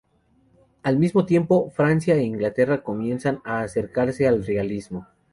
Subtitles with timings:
[0.81, 5.05] Al mismo tiempo, Francia e Inglaterra comienzan a acercarse al realismo.